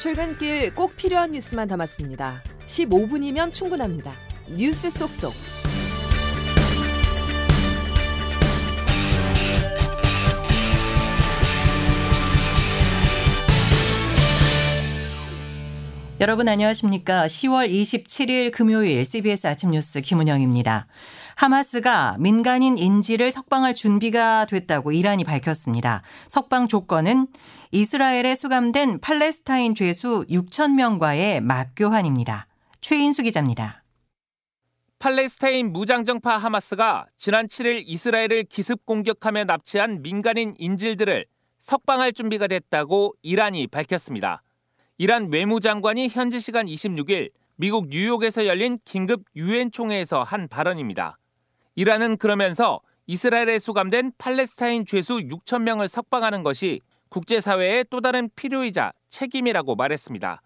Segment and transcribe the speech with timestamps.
[0.00, 2.42] 출근길 꼭 필요한 뉴스만 담았습니다.
[2.64, 4.14] 15분이면 충분합니다.
[4.48, 5.34] 뉴스 속속.
[16.20, 17.24] 여러분 안녕하십니까?
[17.24, 20.86] 10월 27일 금요일 CBS 아침 뉴스 김은영입니다.
[21.36, 26.02] 하마스가 민간인 인질을 석방할 준비가 됐다고 이란이 밝혔습니다.
[26.28, 27.26] 석방 조건은
[27.70, 32.48] 이스라엘에 수감된 팔레스타인 죄수 6천 명과의 맞교환입니다.
[32.82, 33.82] 최인수 기자입니다.
[34.98, 41.24] 팔레스타인 무장정파 하마스가 지난 7일 이스라엘을 기습 공격하며 납치한 민간인 인질들을
[41.60, 44.42] 석방할 준비가 됐다고 이란이 밝혔습니다.
[45.02, 51.16] 이란 외무장관이 현지 시간 26일 미국 뉴욕에서 열린 긴급 유엔 총회에서 한 발언입니다.
[51.74, 59.74] 이란은 그러면서 이스라엘에 수감된 팔레스타인 죄수 6천 명을 석방하는 것이 국제사회의 또 다른 필요이자 책임이라고
[59.74, 60.42] 말했습니다.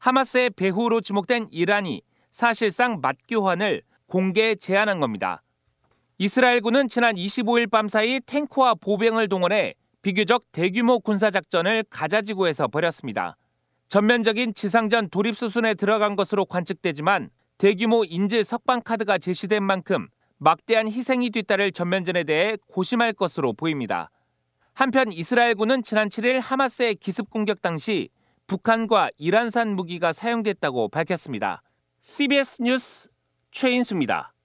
[0.00, 5.42] 하마스의 배후로 지목된 이란이 사실상 맞교환을 공개 제안한 겁니다.
[6.18, 13.38] 이스라엘군은 지난 25일 밤 사이 탱크와 보병을 동원해 비교적 대규모 군사작전을 가자지구에서 벌였습니다.
[13.88, 21.30] 전면적인 지상전 돌입 수순에 들어간 것으로 관측되지만 대규모 인질 석방 카드가 제시된 만큼 막대한 희생이
[21.30, 24.10] 뒤따를 전면전에 대해 고심할 것으로 보입니다.
[24.74, 28.10] 한편 이스라엘군은 지난 7일 하마스의 기습 공격 당시
[28.46, 31.62] 북한과 이란산 무기가 사용됐다고 밝혔습니다.
[32.02, 33.08] CBS 뉴스
[33.50, 34.35] 최인수입니다.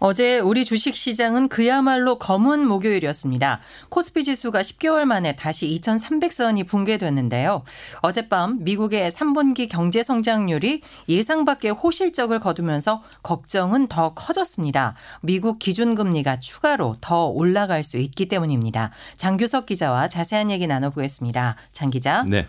[0.00, 3.60] 어제 우리 주식 시장은 그야말로 검은 목요일이었습니다.
[3.88, 7.64] 코스피 지수가 10개월 만에 다시 2,300선이 붕괴됐는데요.
[8.00, 14.94] 어젯밤 미국의 3분기 경제 성장률이 예상 밖의 호실적을 거두면서 걱정은 더 커졌습니다.
[15.20, 18.92] 미국 기준금리가 추가로 더 올라갈 수 있기 때문입니다.
[19.16, 21.56] 장규석 기자와 자세한 얘기 나눠보겠습니다.
[21.72, 22.22] 장 기자.
[22.22, 22.46] 네.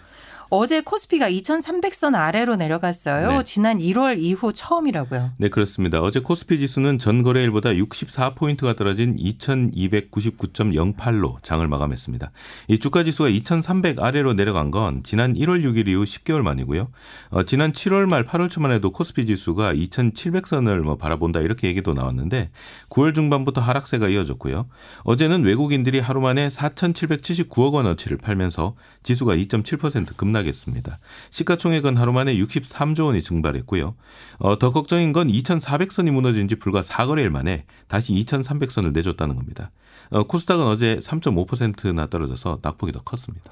[0.52, 3.38] 어제 코스피가 2,300선 아래로 내려갔어요.
[3.38, 3.44] 네.
[3.44, 5.34] 지난 1월 이후 처음이라고요.
[5.38, 6.02] 네, 그렇습니다.
[6.02, 12.32] 어제 코스피 지수는 전 거래일보다 64포인트가 떨어진 2,299.08로 장을 마감했습니다.
[12.68, 16.88] 이 주가 지수가 2,300 아래로 내려간 건 지난 1월 6일 이후 10개월 만이고요.
[17.30, 22.50] 어, 지난 7월 말 8월 초만 해도 코스피 지수가 2,700선을 뭐 바라본다 이렇게 얘기도 나왔는데
[22.90, 24.68] 9월 중반부터 하락세가 이어졌고요.
[25.04, 28.74] 어제는 외국인들이 하루 만에 4,779억 원어치를 팔면서
[29.04, 31.00] 지수가 2.7% 급락 끝나겠습니다.
[31.30, 33.96] 시가총액은 하루 만에 63조 원이 증발했고요.
[34.38, 39.72] 어, 더 걱정인 건 2,400선이 무너진 지 불과 4거래일 만에 다시 2,300선을 내줬다는 겁니다.
[40.10, 43.50] 어, 코스닥은 어제 3.5%나 떨어져서 낙폭이 더 컸습니다.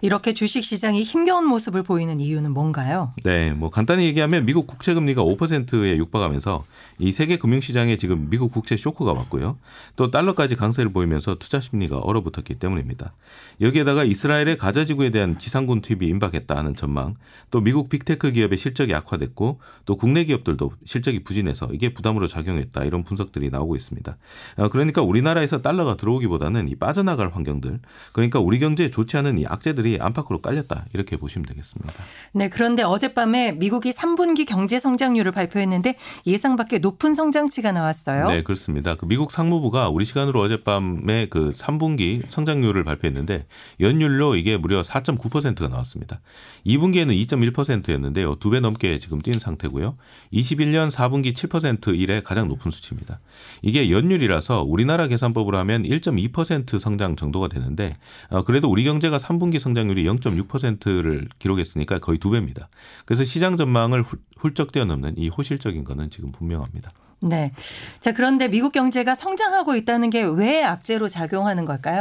[0.00, 3.12] 이렇게 주식 시장이 힘겨운 모습을 보이는 이유는 뭔가요?
[3.24, 6.64] 네, 뭐 간단히 얘기하면 미국 국채 금리가 5%에 육박하면서
[7.00, 9.58] 이 세계 금융 시장에 지금 미국 국채 쇼크가 왔고요.
[9.96, 13.12] 또 달러까지 강세를 보이면서 투자 심리가 얼어붙었기 때문입니다.
[13.60, 17.14] 여기에다가 이스라엘의 가자 지구에 대한 지상군 투입이 임박했다는 전망,
[17.50, 22.84] 또 미국 big tech 기업의 실적이 악화됐고 또 국내 기업들도 실적이 부진해서 이게 부담으로 작용했다
[22.84, 24.16] 이런 분석들이 나오고 있습니다.
[24.56, 27.80] 어, 그러니까 우리나라에서 달러가 들어오기보다는 이 빠져나갈 환경들,
[28.12, 31.92] 그러니까 우리 경제에 좋지 않은 이 악재들이 것들이 안팎으로 깔렸다 이렇게 보시면 되겠습니다.
[32.32, 38.28] 네, 그런데 어젯밤에 미국이 3분기 경제 성장률을 발표했는데 예상 밖의 높은 성장치가 나왔어요.
[38.28, 38.94] 네, 그렇습니다.
[38.94, 43.46] 그 미국 상무부가 우리 시간으로 어젯밤에 그 3분기 성장률을 발표했는데
[43.80, 46.20] 연율로 이게 무려 4.9%가 나왔습니다.
[46.66, 48.34] 2분기에는 2.1%였는데요.
[48.36, 49.96] 두 배 넘게 지금 뛴 상태고요.
[50.32, 53.20] 21년 4분기 7% 이래 가장 높은 수치입니다.
[53.60, 57.98] 이게 연율이라서 우리나라 계산법으로 하면 1.2% 성장 정도가 되는데
[58.30, 62.68] 어, 그래도 우리 경제가 3분기 성장 성장률이 0.6%를 기록했으니까 거의 두 배입니다.
[63.04, 64.04] 그래서 시장 전망을
[64.36, 66.90] 훌쩍 뛰어넘는 이 호실적인 거는 지금 분명합니다.
[67.20, 67.52] 네.
[68.00, 72.00] 자, 그런데 미국 경제가 성장하고 있다는 게 왜 악재로 작용하는 걸까요?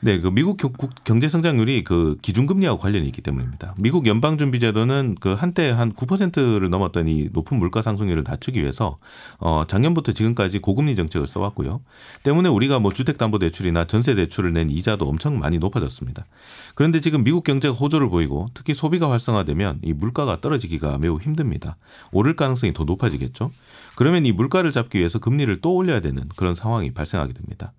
[0.00, 0.58] 네, 그 미국
[1.04, 3.74] 경제 성장률이 그 기준금리하고 관련이 있기 때문입니다.
[3.78, 8.98] 미국 연방준비제도는 그 한때 한 9%를 넘었던 이 높은 물가 상승률을 낮추기 위해서
[9.38, 11.80] 어 작년부터 지금까지 고금리 정책을 써왔고요.
[12.24, 16.26] 때문에 우리가 뭐 주택담보대출이나 전세대출을 낸 이자도 엄청 많이 높아졌습니다.
[16.74, 21.78] 그런데 지금 미국 경제가 호조를 보이고 특히 소비가 활성화되면 이 물가가 떨어지기가 매우 힘듭니다.
[22.12, 23.50] 오를 가능성이 더 높아지겠죠.
[23.94, 27.72] 그러면 이 물가를 잡기 위해서 금리를 또 올려야 되는 그런 상황이 발생하게 됩니다.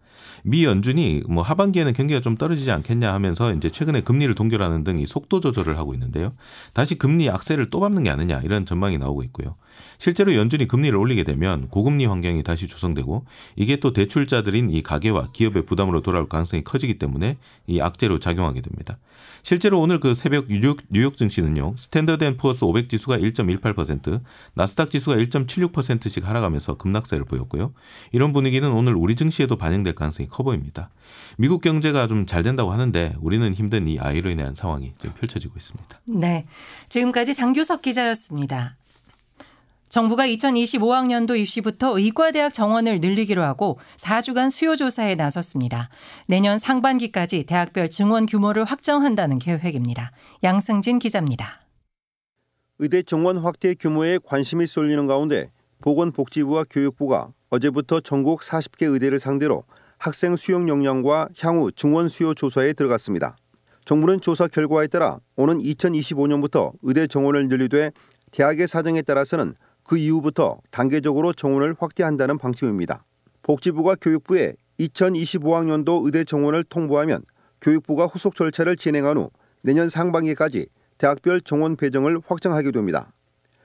[0.44, 5.06] 미 연준이 뭐 하반기에는 경기가 좀 떨어지지 않겠냐 하면서 이제 최근에 금리를 동결하는 등 이
[5.06, 6.34] 속도 조절을 하고 있는데요.
[6.74, 9.56] 다시 금리 악재를 또 밟는 게 아니냐 이런 전망이 나오고 있고요.
[10.00, 13.26] 실제로 연준이 금리를 올리게 되면 고금리 환경이 다시 조성되고
[13.56, 17.38] 이게 또 대출자들인 이 가계와 기업의 부담으로 돌아올 가능성이 커지기 때문에
[17.68, 18.98] 이 악재로 작용하게 됩니다.
[19.44, 21.76] 실제로 오늘 그 새벽 뉴욕, 뉴욕 증시는요.
[21.78, 24.22] 스탠더드 앤 푸어스 500 지수가 1.18%,
[24.56, 27.74] 나스닥 지수가 1.76%씩 하락하면서 급락세를 보였고요.
[28.12, 30.90] 이런 분위기는 오늘 우리 증시에도 반영될 가능성이 가능성이 커 보입니다.
[31.38, 36.02] 미국 경제가 좀 잘 된다고 하는데 우리는 힘든 이 아이러니한 상황이 지금 펼쳐지고 있습니다.
[36.08, 36.46] 네.
[36.90, 38.76] 지금까지 장규석 기자였습니다.
[39.88, 45.90] 정부가 2025학년도 입시부터 의과대학 정원을 늘리기로 하고 4주간 수요조사에 나섰습니다.
[46.28, 50.12] 내년 상반기까지 대학별 증원 규모를 확정한다는 계획입니다.
[50.44, 51.62] 양승진 기자입니다.
[52.80, 59.64] 의대 정원 확대 규모에 관심이 쏠리는 가운데 보건복지부와 교육부가 어제부터 전국 40개 의대를 상대로
[59.98, 63.36] 학생 수용 역량과 향후 증원 수요 조사에 들어갔습니다.
[63.86, 67.92] 정부는 조사 결과에 따라 오는 2025년부터 의대 정원을 늘리되
[68.32, 73.06] 대학의 사정에 따라서는 그 이후부터 단계적으로 정원을 확대한다는 방침입니다.
[73.42, 77.24] 복지부가 교육부에 2025학년도 의대 정원을 통보하면
[77.62, 79.32] 교육부가 후속 절차를 진행한 후
[79.64, 80.68] 내년 상반기까지
[80.98, 83.12] 대학별 정원 배정을 확정하게 됩니다.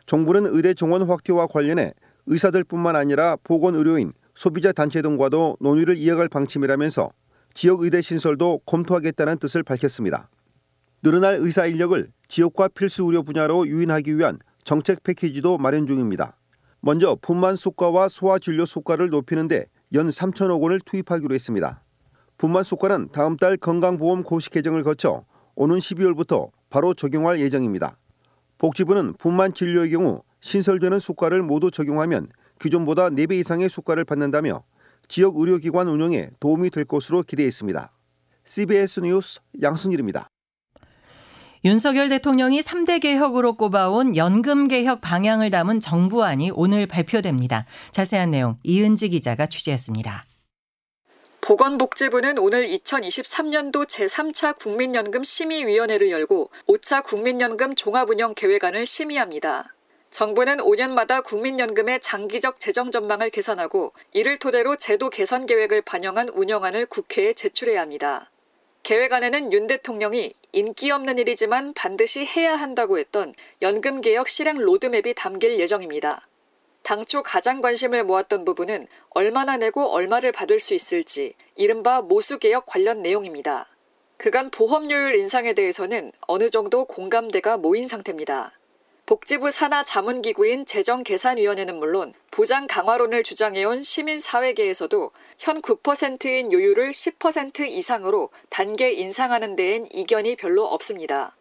[0.07, 1.93] 정부는 의대 정원 확대와 관련해
[2.27, 7.11] 의사들뿐만 아니라 보건의료인, 소비자 단체 등과도 논의를 이어갈 방침이라면서
[7.55, 10.31] 지역 의대 신설도 검토하겠다는 뜻을 밝혔습니다.
[11.03, 16.39] 늘어날 의사 인력을 지역과 필수 의료 분야로 유인하기 위한 정책 패키지도 마련 중입니다.
[16.81, 21.83] 먼저 분만 수가와 소아 진료 수가를 높이는데 연 3천억 원을 투입하기로 했습니다.
[22.39, 25.25] 분만 수가는 다음 달 건강보험 고시 개정을 거쳐
[25.55, 27.99] 오는 12월부터 바로 적용할 예정입니다.
[28.59, 32.29] 복지부는 분만 진료의 경우 신설되는 수가를 모두 적용하면
[32.63, 34.63] 기존보다 4배 이상의 수가를 받는다며
[35.09, 37.91] 지역 의료기관 운영에 도움이 될 것으로 기대했습니다.
[38.45, 40.29] CBS 뉴스 양승일입니다.
[41.65, 47.67] 윤석열 대통령이 3대 개혁으로 꼽아온 연금 개혁 방향을 담은 정부안이 오늘 발표됩니다.
[47.93, 50.27] 자세한 내용 이은지 기자가 취재했습니다.
[51.41, 59.75] 보건복지부는 오늘 2023년도 제3차 국민연금 심의위원회를 열고 5차 국민연금 종합운영 계획안을 심의합니다.
[60.13, 67.33] 정부는 5년마다 국민연금의 장기적 재정 전망을 계산하고 이를 토대로 제도 개선 계획을 반영한 운영안을 국회에
[67.33, 68.31] 제출해야 합니다.
[68.83, 76.29] 계획안에는 윤 대통령이 인기 없는 일이지만 반드시 해야 한다고 했던 연금개혁 실행 로드맵이 담길 예정입니다.
[76.83, 83.67] 당초 가장 관심을 모았던 부분은 얼마나 내고 얼마를 받을 수 있을지, 이른바 모수개혁 관련 내용입니다.
[84.19, 88.53] 그간 보험료율 인상에 대해서는 어느 정도 공감대가 모인 상태입니다.
[89.13, 98.91] 복지부 산하 자문기구인 재정계산위원회는 물론 보장 강화론을 주장해온 시민사회계에서도 현 9%인 요율을 10% 이상으로 단계
[98.91, 101.37] 인상하는 데엔 이견이 별로 없습니다.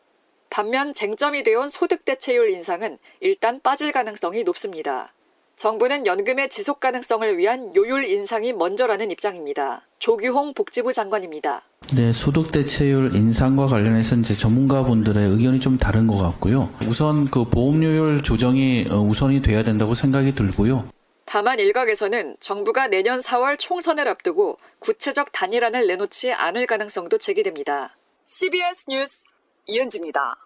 [0.49, 5.13] 반면 쟁점이 되온 소득대체율 인상은 일단 빠질 가능성이 높습니다.
[5.61, 9.87] 정부는 연금의 지속 가능성을 위한 요율 인상이 먼저라는 입장입니다.
[9.99, 11.61] 조규홍 복지부 장관입니다.
[11.95, 16.73] 네, 소득 대체율 인상과 관련해서 이제 전문가분들의 의견이 좀 다른 것 같고요.
[16.87, 20.89] 우선 그 보험료율 조정이 어, 우선이 돼야 된다고 생각이 들고요.
[21.25, 27.95] 다만 일각에서는 정부가 내년 4월 총선을 앞두고 구체적 단일안을 내놓지 않을 가능성도 제기됩니다.
[28.25, 29.25] CBS 뉴스
[29.67, 30.37] 이은지입니다.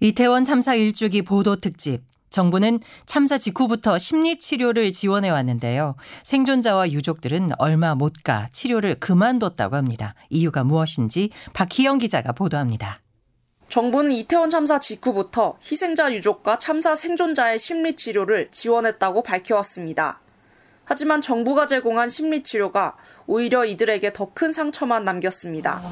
[0.00, 5.96] 이태원 참사 일주기 보도 특집 정부는 참사 직후부터 심리 치료를 지원해 왔는데요.
[6.24, 10.14] 생존자와 유족들은 얼마 못 가 치료를 그만뒀다고 합니다.
[10.28, 13.00] 이유가 무엇인지 박희영 기자가 보도합니다.
[13.68, 20.20] 정부는 이태원 참사 직후부터 희생자 유족과 참사 생존자의 심리 치료를 지원했다고 밝혀왔습니다.
[20.84, 22.96] 하지만 정부가 제공한 심리 치료가
[23.26, 25.82] 오히려 이들에게 더 큰 상처만 남겼습니다.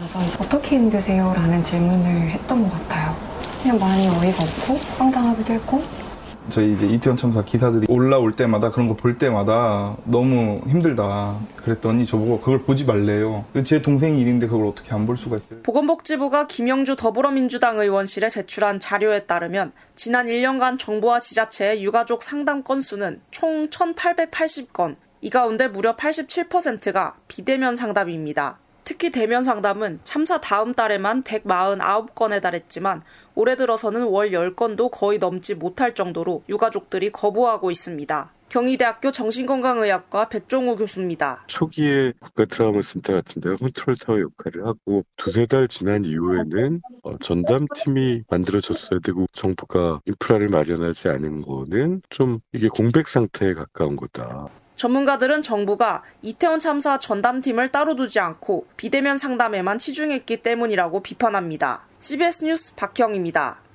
[0.40, 1.32] 어떻게 힘드세요?
[1.36, 3.14] 라는 질문을 했던 것 같아요.
[3.62, 5.84] 그냥 많이 어이가 없고 황당하기도 했고
[6.50, 12.41] 저희 이제 이태원 참사 기사들이 올라올 때마다 그런 거 볼 때마다 너무 힘들다 그랬더니 저보고
[12.41, 13.44] 그걸 보지 말래요.
[13.65, 15.60] 제 동생 일인데 그걸 어떻게 안 볼 수가 있어요.
[15.62, 23.69] 보건복지부가 김영주 더불어민주당 의원실에 제출한 자료에 따르면 지난 1년간 정부와 지자체의 유가족 상담 건수는 총
[23.69, 28.58] 1,880건, 이 가운데 무려 87%가 비대면 상담입니다.
[28.86, 33.02] 특히 대면 상담은 참사 다음 달에만 149건에 달했지만
[33.34, 38.31] 올해 들어서는 월 10건도 거의 넘지 못할 정도로 유가족들이 거부하고 있습니다.
[38.48, 41.43] 경희대학교 정신건강의학과 백종우 교수입니다.
[41.48, 47.19] 초기에 국가 트라우마 센터 같은 데가 컨트롤 타워 역할을 하고 두세 달 지난 이후에는 어,
[47.19, 54.48] 전담팀이 만들어졌어야 되고 정부가 인프라를 마련하지 않은 거는 좀 이게 공백 상태에 가까운 거다.
[54.76, 61.86] 전문가들은 정부가 이태원 참사 전담팀을 따로 두지 않고 비대면 상담에만 치중했기 때문이라고 비판합니다.
[62.00, 63.66] CBS 뉴스 박형입니다.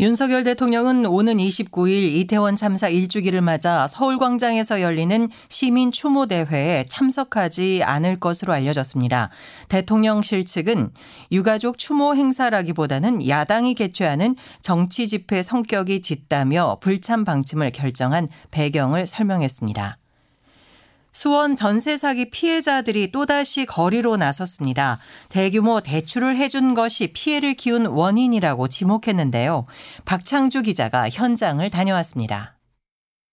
[0.00, 8.20] 윤석열 대통령은 오는 29일 이태원 참사 1주기를 맞아 서울광장에서 열리는 시민 추모 대회에 참석하지 않을
[8.20, 9.30] 것으로 알려졌습니다.
[9.68, 10.90] 대통령실 측은
[11.32, 19.98] 유가족 추모 행사라기보다는 야당이 개최하는 정치 집회 성격이 짙다며 불참 방침을 결정한 배경을 설명했습니다.
[21.18, 25.00] 수원 전세 사기 피해자들이 또다시 거리로 나섰습니다.
[25.28, 29.66] 대규모 대출을 해준 것이 피해를 키운 원인이라고 지목했는데요.
[30.04, 32.56] 박창주 기자가 현장을 다녀왔습니다.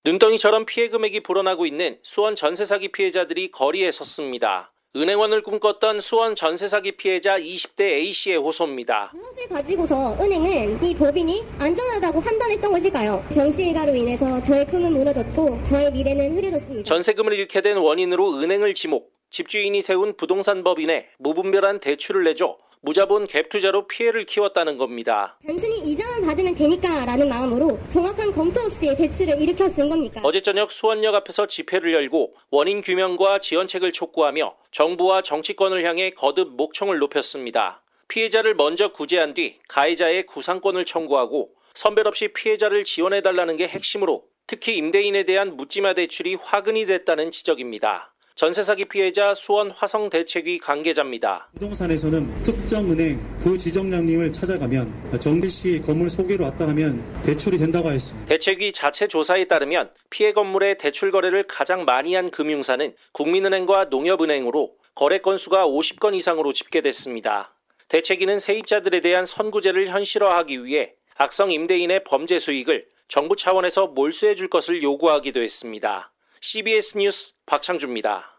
[0.03, 4.73] 눈덩이처럼 피해 금액이 불어나고 있는 수원 전세 사기 피해자들이 거리에 섰습니다.
[4.95, 9.11] 은행원을 꿈꿨던 수원 전세 사기 피해자 20대 A씨의 호소입니다.
[9.13, 13.25] 무엇을 가지고서 은행은 이 법인이 안전하다고 판단했던 것일까요?
[13.29, 16.83] 정시일가로 인해서 저의 꿈은 무너졌고 저의 미래는 흐려졌습니다.
[16.83, 23.49] 전세금을 잃게 된 원인으로 은행을 지목, 집주인이 세운 부동산 법인에 무분별한 대출을 내줘 무자본 갭
[23.49, 25.39] 투자로 피해를 키웠다는 겁니다.
[25.43, 30.21] 단순히 이자만 받으면 되니까라는 마음으로 정확한 검토 없이 대출을 일으켜 준 겁니까?
[30.23, 36.99] 어제 저녁 수원역 앞에서 집회를 열고 원인 규명과 지원책을 촉구하며 정부와 정치권을 향해 거듭 목청을
[36.99, 37.81] 높였습니다.
[38.07, 45.23] 피해자를 먼저 구제한 뒤 가해자의 구상권을 청구하고 선별 없이 피해자를 지원해달라는 게 핵심으로 특히 임대인에
[45.23, 48.13] 대한 묻지마 대출이 화근이 됐다는 지적입니다.
[48.35, 51.47] 전세 사기 피해자 수원 화성 대책위 관계자입니다.
[51.53, 58.27] 부동산에서는 특정 은행 부지점장님을 찾아가면 정비시 건물 소개로 왔다 하면 대출이 된다고 하였습니다.
[58.27, 65.19] 대책위 자체 조사에 따르면 피해 건물의 대출 거래를 가장 많이 한 금융사는 국민은행과 농협은행으로 거래
[65.19, 67.55] 건수가 50건 이상으로 집계됐습니다.
[67.87, 74.83] 대책위는 세입자들에 대한 선구제를 현실화하기 위해 악성 임대인의 범죄 수익을 정부 차원에서 몰수해 줄 것을
[74.83, 76.11] 요구하기도 했습니다.
[76.41, 78.35] CBS 뉴스 박창주입니다.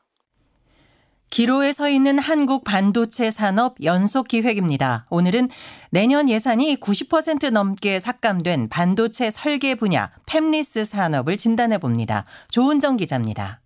[1.31, 5.07] 기로에 서 있는 한국 반도체 산업 연속 기획입니다.
[5.11, 5.49] 오늘은
[5.91, 12.25] 내년 예산이 90% 넘게 삭감된 반도체 설계 분야 팹리스 산업을 진단해 봅니다.
[12.51, 13.61] 조은정 기자입니다.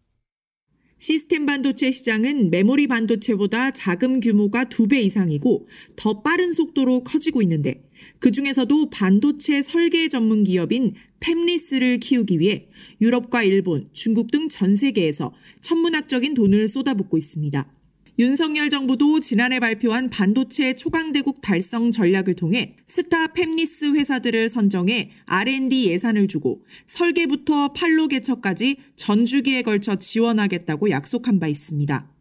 [1.01, 5.67] 시스템 반도체 시장은 메모리 반도체보다 자금 규모가 2배 이상이고
[5.97, 7.83] 더 빠른 속도로 커지고 있는데
[8.19, 12.69] 그 중에서도 반도체 설계 전문 기업인 팹리스를 키우기 위해
[13.01, 17.80] 유럽과 일본, 중국 등 전 세계에서 천문학적인 돈을 쏟아붓고 있습니다.
[18.21, 26.29] 윤석열 정부도 지난해 발표한 반도체 초강대국 달성 전략을 통해 스타 팹리스 회사들을 선정해 R&D 예산을
[26.29, 32.13] 주고 설계부터 판로 개척까지 전 주기에 걸쳐 지원하겠다고 약속한 바 있습니다.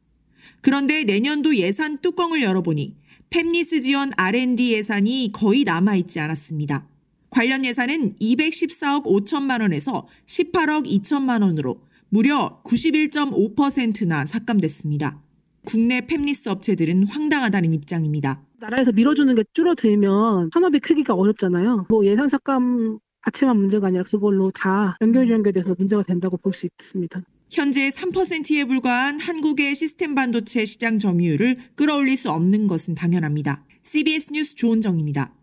[0.62, 2.96] 그런데 내년도 예산 뚜껑을 열어보니
[3.30, 6.88] 팹리스 지원 R&D 예산이 거의 남아있지 않았습니다.
[7.30, 15.24] 관련 예산은 214억 5천만 원에서 18억 2천만 원으로 무려 91.5%나 삭감됐습니다.
[15.70, 18.42] 국내 팹리스 업체들은 황당하다는 입장입니다.
[18.60, 21.86] 나라에서 밀어주는 게 줄어들면 산업의 크기가 어렵잖아요.
[21.90, 27.22] 뭐 예산 삭감 자체만 문제가 아니라 그걸로 다 연결 연결돼서 문제가 된다고 볼 수 있습니다.
[27.52, 33.64] 현재 3%에 불과한 한국의 시스템 반도체 시장 점유율을 끌어올릴 수 없는 것은 당연합니다.
[33.84, 35.34] CBS 뉴스 조은정입니다.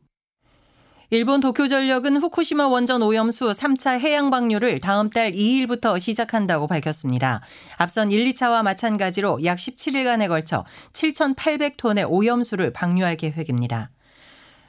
[1.11, 7.43] 일본 도쿄전력은 후쿠시마 원전 오염수 3차 해양 방류를 다음 달 2일부터 시작한다고 밝혔습니다.
[7.77, 13.91] 앞선 1, 2차와 마찬가지로 약 17일간에 걸쳐 7,800톤의 오염수를 방류할 계획입니다.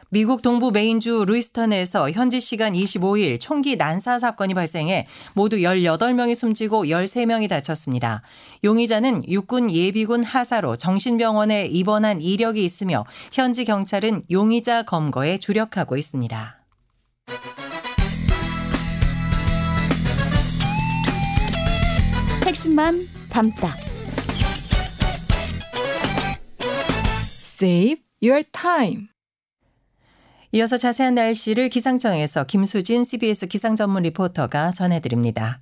[0.09, 7.49] 미국 동부 메인주 루이스턴에서 현지 시간 25일 총기 난사 사건이 발생해 모두 18명이 숨지고 13명이
[7.49, 8.21] 다쳤습니다.
[8.63, 16.57] 용의자는 육군 예비군 하사로 정신병원에 입원한 이력이 있으며 현지 경찰은 용의자 검거에 주력하고 있습니다.
[22.45, 23.75] 핵심만 담다.
[27.59, 29.16] Save your time.
[30.51, 35.59] 이어서 자세한 날씨를 기상청에서 김수진 CBS 기상 전문 리포터가 전해드립니다.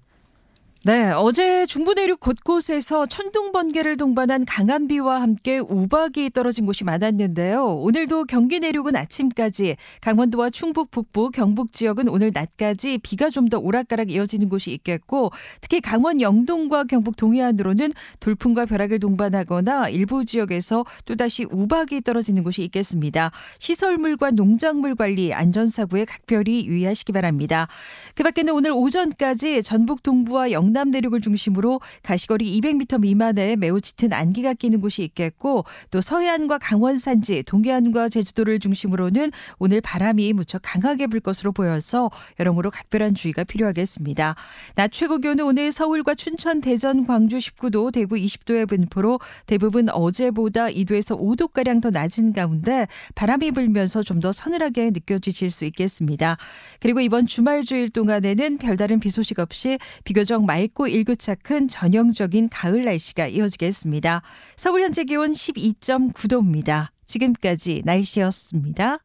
[0.85, 7.65] 네, 어제 중부 내륙 곳곳에서 천둥 번개를 동반한 강한 비와 함께 우박이 떨어진 곳이 많았는데요.
[7.77, 14.11] 오늘도 경기 내륙은 아침까지, 강원도와 충북 북부, 경북 지역은 오늘 낮까지 비가 좀 더 오락가락
[14.11, 22.01] 이어지는 곳이 있겠고, 특히 강원 영동과 경북 동해안으로는 돌풍과 벼락을 동반하거나 일부 지역에서 또다시 우박이
[22.01, 23.31] 떨어지는 곳이 있겠습니다.
[23.57, 27.67] 시설물과 농작물 관리, 안전사고에 각별히 유의하시기 바랍니다.
[28.13, 34.11] 그 밖에는 오늘 오전까지 전북 동부와 영 경남 내륙을 중심으로 가시거리 200m 미만에 매우 짙은
[34.11, 41.07] 안개가 끼는 곳이 있겠고 또 서해안과 강원 산지, 동해안과 제주도를 중심으로는 오늘 바람이 무척 강하게
[41.07, 44.35] 불 것으로 보여서 여러모로 각별한 주의가 필요하겠습니다.
[44.75, 51.17] 낮 최고 기온은 오늘 서울과 춘천, 대전, 광주 19도, 대구 20도의 분포로 대부분 어제보다 2도에서
[51.17, 56.37] 5도 가량 더 낮은 가운데 바람이 불면서 좀 더 서늘하게 느껴지실 수 있겠습니다.
[56.79, 62.49] 그리고 이번 주말 주일 동안에는 별다른 비 소식 없이 비교적 말 맑고 일교차 큰 전형적인
[62.49, 64.21] 가을 날씨가 이어지겠습니다.
[64.55, 66.87] 서울 현재 기온 12.9도입니다.
[67.05, 68.99] 지금까지 날씨였습니다.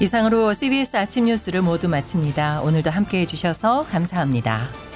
[0.00, 2.62] 이상으로 CBS 아침 뉴스를 모두 마칩니다.
[2.62, 4.91] 오늘도 함께 해주셔서 감사합니다.